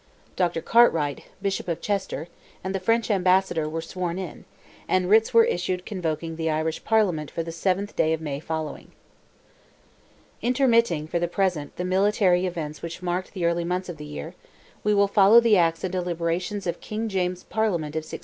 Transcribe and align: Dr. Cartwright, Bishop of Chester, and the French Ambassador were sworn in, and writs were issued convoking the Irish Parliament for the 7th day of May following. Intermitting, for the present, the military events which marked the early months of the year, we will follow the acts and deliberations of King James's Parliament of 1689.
Dr. 0.35 0.61
Cartwright, 0.63 1.25
Bishop 1.43 1.67
of 1.67 1.79
Chester, 1.79 2.27
and 2.63 2.73
the 2.73 2.79
French 2.79 3.11
Ambassador 3.11 3.69
were 3.69 3.83
sworn 3.83 4.17
in, 4.17 4.45
and 4.87 5.07
writs 5.07 5.31
were 5.31 5.43
issued 5.45 5.85
convoking 5.85 6.37
the 6.37 6.49
Irish 6.49 6.83
Parliament 6.83 7.29
for 7.29 7.43
the 7.43 7.51
7th 7.51 7.95
day 7.95 8.11
of 8.11 8.19
May 8.19 8.39
following. 8.39 8.93
Intermitting, 10.41 11.05
for 11.05 11.19
the 11.19 11.27
present, 11.27 11.75
the 11.75 11.85
military 11.85 12.47
events 12.47 12.81
which 12.81 13.03
marked 13.03 13.33
the 13.33 13.45
early 13.45 13.63
months 13.63 13.89
of 13.89 13.97
the 13.97 14.05
year, 14.05 14.33
we 14.83 14.95
will 14.95 15.07
follow 15.07 15.39
the 15.39 15.55
acts 15.55 15.83
and 15.83 15.91
deliberations 15.91 16.65
of 16.65 16.81
King 16.81 17.07
James's 17.07 17.43
Parliament 17.43 17.93
of 17.93 17.99
1689. 18.01 18.19